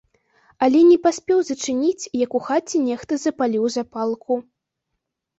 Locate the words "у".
2.39-2.41